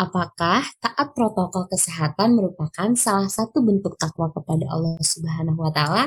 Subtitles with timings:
[0.00, 6.04] apakah taat protokol kesehatan merupakan salah satu bentuk takwa kepada Allah Subhanahu wa taala?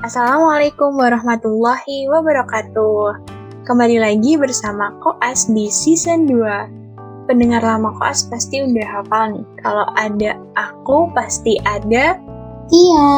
[0.00, 3.28] Assalamualaikum warahmatullahi wabarakatuh.
[3.68, 6.79] Kembali lagi bersama Koas di season 2
[7.30, 9.46] pendengar lama koas pasti udah hafal nih.
[9.62, 12.18] Kalau ada aku pasti ada
[12.66, 13.14] Tia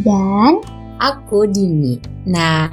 [0.00, 0.64] dan
[0.96, 2.00] aku Dini.
[2.24, 2.72] Nah,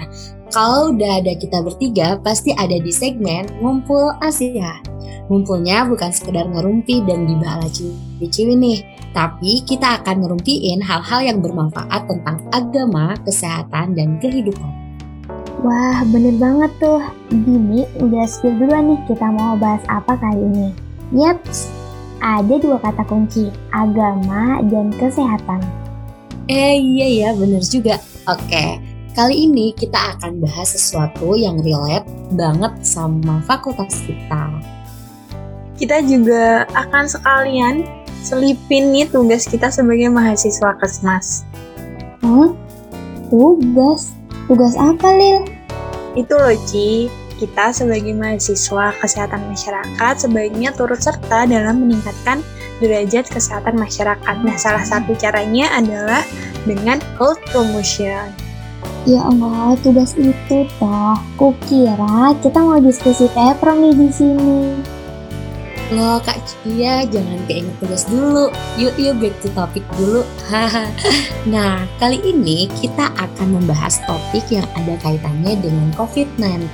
[0.55, 4.79] kalau udah ada kita bertiga pasti ada di segmen Ngumpul Asia.
[5.27, 8.79] Ngumpulnya bukan sekedar ngerumpi dan gibah ala ciwi-ciwi nih,
[9.11, 14.86] tapi kita akan ngerumpiin hal-hal yang bermanfaat tentang agama, kesehatan, dan kehidupan.
[15.65, 17.01] Wah, bener banget tuh.
[17.33, 20.69] Dini udah spill duluan nih kita mau bahas apa kali ini.
[21.17, 21.73] Yaps,
[22.21, 25.65] ada dua kata kunci, agama dan kesehatan.
[26.45, 27.97] Eh iya ya, bener juga.
[28.29, 28.77] Oke,
[29.17, 32.05] kali ini kita akan bahas sesuatu yang relate
[32.37, 34.61] banget sama fakultas kita.
[35.77, 37.85] Kita juga akan sekalian
[38.21, 41.45] selipin nih tugas kita sebagai mahasiswa kesmas.
[42.21, 42.57] Hmm?
[43.29, 44.16] Tugas?
[44.47, 45.43] Tugas apa, Lil?
[46.15, 47.11] Itu loh, Ci.
[47.37, 52.41] Kita sebagai mahasiswa kesehatan masyarakat sebaiknya turut serta dalam meningkatkan
[52.81, 54.35] derajat kesehatan masyarakat.
[54.41, 56.25] Nah, salah satu caranya adalah
[56.65, 58.33] dengan health promotion.
[59.05, 61.17] Ya Allah, tugas itu toh.
[61.35, 64.96] Kukira kita mau diskusi paper nih di sini.
[65.87, 68.51] Loh Kak Cia, jangan keinget tugas dulu.
[68.75, 70.19] Yuk yuk back to topik dulu.
[71.53, 76.67] nah, kali ini kita akan membahas topik yang ada kaitannya dengan COVID-19.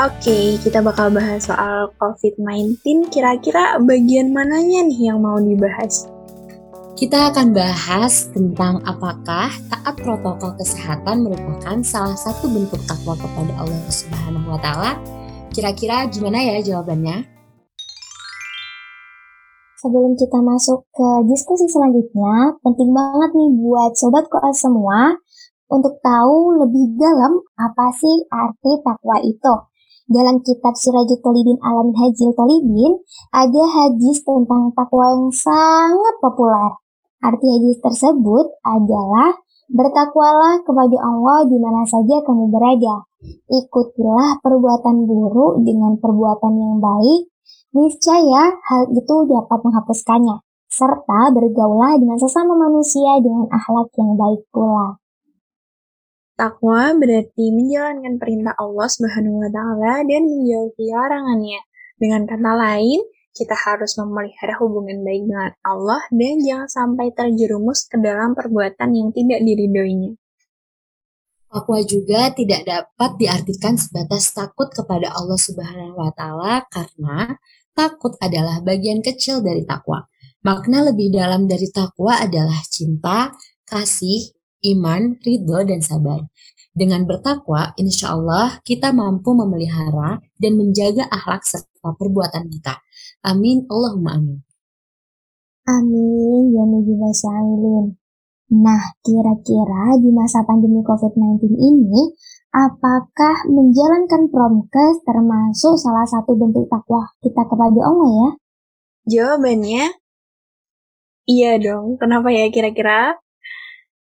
[0.00, 3.12] Oke, kita bakal bahas soal COVID-19.
[3.12, 6.08] Kira-kira bagian mananya nih yang mau dibahas?
[6.96, 13.84] Kita akan bahas tentang apakah taat protokol kesehatan merupakan salah satu bentuk takwa kepada Allah
[13.92, 14.96] Subhanahu wa taala.
[15.52, 17.31] Kira-kira gimana ya jawabannya?
[19.82, 25.18] Sebelum kita masuk ke diskusi selanjutnya, penting banget nih buat sobat koas semua
[25.66, 29.54] untuk tahu lebih dalam apa sih arti takwa itu.
[30.06, 33.02] Dalam kitab Sirajul Talibin Alam Hajil Talibin,
[33.34, 36.78] ada hadis tentang takwa yang sangat populer.
[37.18, 39.34] Arti hadis tersebut adalah
[39.66, 43.02] bertakwalah kepada Allah di mana saja kamu berada.
[43.50, 47.31] Ikutilah perbuatan buruk dengan perbuatan yang baik
[47.72, 55.00] Niscaya hal itu dapat menghapuskannya, serta bergaulah dengan sesama manusia dengan akhlak yang baik pula.
[56.32, 61.60] Takwa berarti menjalankan perintah Allah Subhanahu wa taala dan menjauhi larangannya.
[62.00, 67.96] Dengan kata lain, kita harus memelihara hubungan baik dengan Allah dan jangan sampai terjerumus ke
[68.00, 70.12] dalam perbuatan yang tidak diridhoinya.
[71.52, 77.36] Takwa juga tidak dapat diartikan sebatas takut kepada Allah Subhanahu wa taala karena
[77.72, 80.04] Takut adalah bagian kecil dari takwa.
[80.44, 83.32] Makna lebih dalam dari takwa adalah cinta,
[83.64, 84.28] kasih,
[84.76, 86.20] iman, ridho, dan sabar.
[86.72, 92.80] Dengan bertakwa, insya Allah kita mampu memelihara dan menjaga akhlak serta perbuatan kita.
[93.24, 93.64] Amin.
[93.72, 94.38] Allahumma amin.
[95.64, 96.52] Amin.
[96.52, 97.14] Ya mujibah
[98.52, 102.12] Nah, kira-kira di masa pandemi COVID-19 ini,
[102.52, 108.30] Apakah menjalankan promkes termasuk salah satu bentuk takwa kita kepada Allah ya?
[109.08, 109.88] Jawabannya
[111.24, 111.96] iya dong.
[111.96, 113.16] Kenapa ya kira-kira?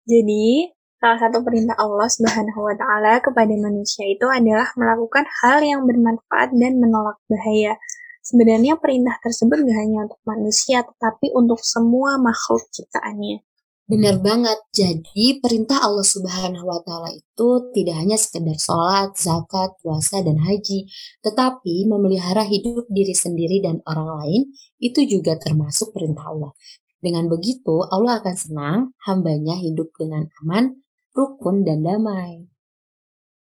[0.05, 0.69] Jadi,
[1.01, 6.53] salah satu perintah Allah Subhanahu wa taala kepada manusia itu adalah melakukan hal yang bermanfaat
[6.53, 7.81] dan menolak bahaya.
[8.21, 13.41] Sebenarnya perintah tersebut gak hanya untuk manusia, tetapi untuk semua makhluk ciptaannya.
[13.85, 14.57] Benar banget.
[14.73, 20.89] Jadi perintah Allah Subhanahu wa taala itu tidak hanya sekedar sholat, zakat, puasa dan haji,
[21.21, 24.41] tetapi memelihara hidup diri sendiri dan orang lain
[24.81, 26.57] itu juga termasuk perintah Allah.
[26.97, 30.81] Dengan begitu, Allah akan senang hambanya hidup dengan aman,
[31.13, 32.49] rukun, dan damai.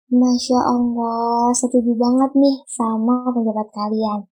[0.08, 4.24] Masya Allah, setuju banget nih sama pendapat kalian.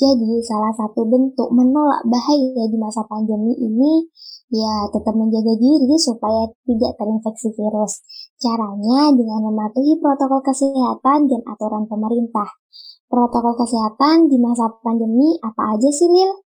[0.00, 4.08] Jadi, salah satu bentuk menolak bahaya di masa pandemi ini
[4.50, 8.02] Ya, tetap menjaga diri supaya tidak terinfeksi virus.
[8.34, 12.58] Caranya dengan mematuhi protokol kesehatan dan aturan pemerintah.
[13.06, 16.42] Protokol kesehatan di masa pandemi apa aja sih, Lil?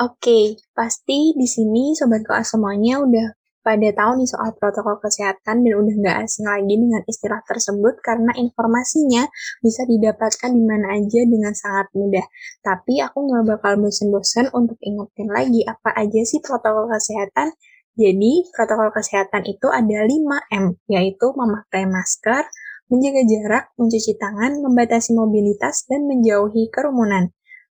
[0.00, 5.72] Oke, pasti di sini Sobat Koas semuanya udah pada tahu nih soal protokol kesehatan dan
[5.80, 9.24] udah nggak asing lagi dengan istilah tersebut karena informasinya
[9.64, 12.28] bisa didapatkan di mana aja dengan sangat mudah.
[12.60, 17.56] Tapi aku nggak bakal bosen-bosen untuk ingetin lagi apa aja sih protokol kesehatan.
[17.94, 22.42] Jadi, protokol kesehatan itu ada 5M, yaitu memakai masker,
[22.90, 27.30] menjaga jarak, mencuci tangan, membatasi mobilitas, dan menjauhi kerumunan.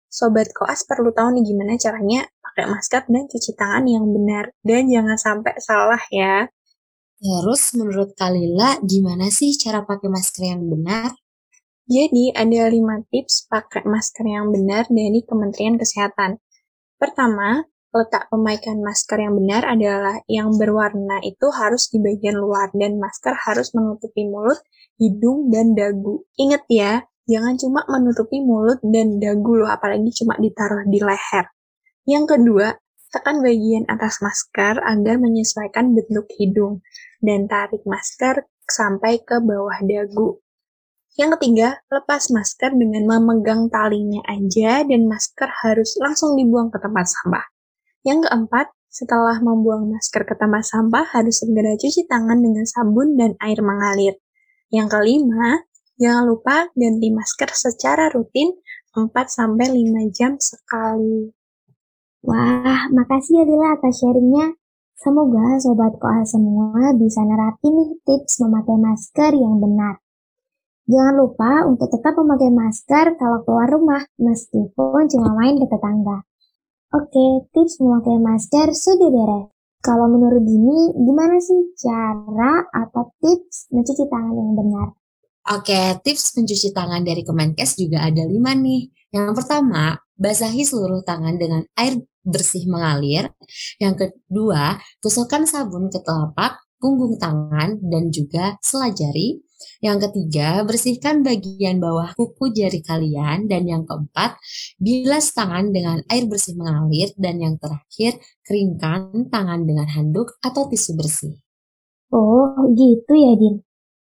[0.08, 2.24] Sobat koas perlu tahu nih gimana caranya
[2.56, 4.56] pakai masker dan cuci tangan yang benar.
[4.64, 6.48] Dan jangan sampai salah ya.
[7.20, 11.12] Terus menurut Kalila, gimana sih cara pakai masker yang benar?
[11.84, 16.40] Jadi ada 5 tips pakai masker yang benar dari Kementerian Kesehatan.
[16.96, 22.98] Pertama, letak pemakaian masker yang benar adalah yang berwarna itu harus di bagian luar dan
[23.04, 24.64] masker harus menutupi mulut,
[24.96, 26.24] hidung, dan dagu.
[26.40, 31.55] Ingat ya, Jangan cuma menutupi mulut dan dagu loh, apalagi cuma ditaruh di leher.
[32.06, 32.78] Yang kedua,
[33.10, 36.86] tekan bagian atas masker agar menyesuaikan bentuk hidung
[37.22, 40.40] dan tarik masker sampai ke bawah dagu.
[41.16, 47.08] Yang ketiga, lepas masker dengan memegang talinya aja dan masker harus langsung dibuang ke tempat
[47.08, 47.46] sampah.
[48.04, 53.36] Yang keempat, setelah membuang masker ke tempat sampah harus segera cuci tangan dengan sabun dan
[53.40, 54.20] air mengalir.
[54.72, 55.64] Yang kelima,
[55.96, 58.52] Jangan lupa ganti masker secara rutin
[58.92, 61.32] 4-5 jam sekali.
[62.26, 64.58] Wah, makasih ya Lila atas sharingnya.
[64.98, 70.02] Semoga Sobat Koa semua bisa nerapin nih tips memakai masker yang benar.
[70.90, 76.26] Jangan lupa untuk tetap memakai masker kalau keluar rumah, meskipun cuma main ke tetangga.
[76.98, 79.46] Oke, tips memakai masker sudah beres.
[79.86, 84.88] Kalau menurut Dini, gimana sih cara atau tips mencuci tangan yang benar?
[85.54, 88.90] Oke, tips mencuci tangan dari Kemenkes juga ada lima nih.
[89.14, 93.30] Yang pertama, basahi seluruh tangan dengan air bersih mengalir.
[93.78, 99.40] Yang kedua, tusukkan sabun ke telapak, punggung tangan, dan juga selajari.
[99.80, 103.46] Yang ketiga, bersihkan bagian bawah kuku jari kalian.
[103.46, 104.36] Dan yang keempat,
[104.82, 107.14] bilas tangan dengan air bersih mengalir.
[107.16, 111.38] Dan yang terakhir, keringkan tangan dengan handuk atau tisu bersih.
[112.12, 113.62] Oh, gitu ya, Din.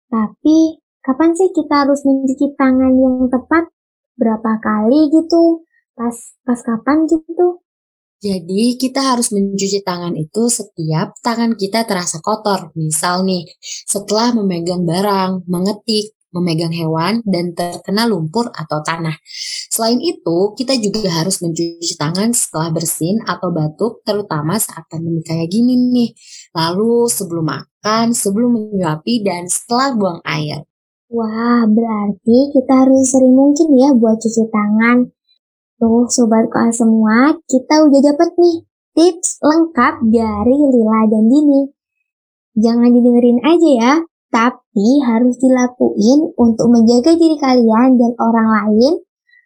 [0.09, 3.69] Tapi kapan sih kita harus mencuci tangan yang tepat?
[4.19, 5.68] Berapa kali gitu?
[5.99, 6.17] Pas
[6.47, 7.59] pas kapan gitu?
[8.23, 12.71] Jadi kita harus mencuci tangan itu setiap tangan kita terasa kotor.
[12.79, 19.15] Misal nih, setelah memegang barang, mengetik, memegang hewan, dan terkena lumpur atau tanah.
[19.71, 25.47] Selain itu, kita juga harus mencuci tangan setelah bersin atau batuk, terutama saat pandemi kayak
[25.47, 26.11] gini nih.
[26.59, 30.67] Lalu sebelum makan, sebelum menyuapi, dan setelah buang air.
[31.09, 35.18] Wah, berarti kita harus sering mungkin ya buat cuci tangan.
[35.79, 38.59] Tuh, Sobat semua, kita udah dapet nih
[38.99, 41.63] tips lengkap dari Lila dan Dini.
[42.59, 43.93] Jangan didengerin aja ya,
[44.35, 48.95] tapi harus dilakuin untuk menjaga diri kalian dan orang lain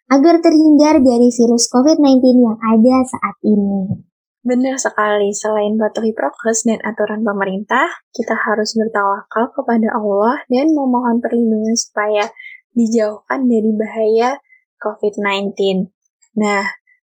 [0.09, 3.93] agar terhindar dari virus COVID-19 yang ada saat ini.
[4.41, 11.21] Benar sekali, selain patuhi prokes dan aturan pemerintah, kita harus bertawakal kepada Allah dan memohon
[11.21, 12.25] perlindungan supaya
[12.73, 14.41] dijauhkan dari bahaya
[14.81, 15.93] COVID-19.
[16.33, 16.65] Nah,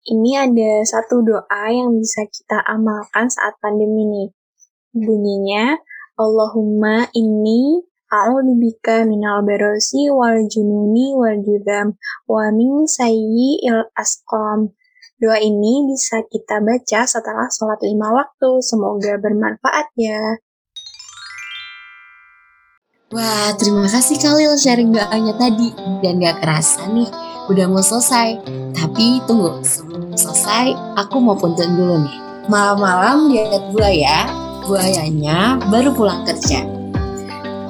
[0.10, 4.26] ini ada satu doa yang bisa kita amalkan saat pandemi ini.
[4.94, 5.78] Bunyinya,
[6.20, 7.82] Allahumma inni
[8.14, 11.98] a'udzubika minal barosi wal jununi wal judam
[12.30, 14.70] wa min il asqam
[15.24, 18.60] Doa ini bisa kita baca setelah sholat lima waktu.
[18.60, 20.20] Semoga bermanfaat ya.
[23.14, 25.72] Wah, terima kasih Khalil sharing doanya tadi.
[26.04, 27.08] Dan gak kerasa nih,
[27.52, 28.40] udah mau selesai.
[28.76, 32.18] Tapi tunggu, sebelum selesai, aku mau punten dulu nih.
[32.48, 34.28] Malam-malam lihat buaya,
[34.68, 36.64] buayanya baru pulang kerja.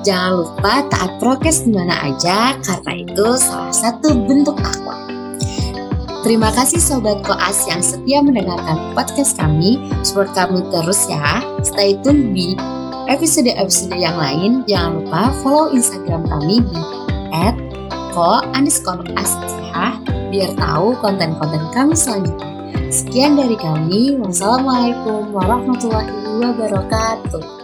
[0.03, 4.99] Jangan lupa taat prokes di mana aja, karena itu salah satu bentuk takwa.
[6.23, 9.75] Terima kasih Sobat Koas yang setia mendengarkan podcast kami.
[10.07, 11.43] Support kami terus ya.
[11.67, 12.55] Stay tune di
[13.11, 14.63] episode-episode yang lain.
[14.63, 17.02] Jangan lupa follow Instagram kami di
[18.13, 18.45] ko
[20.29, 22.49] biar tahu konten-konten kami selanjutnya.
[22.93, 24.21] Sekian dari kami.
[24.21, 27.62] Wassalamualaikum warahmatullahi wabarakatuh.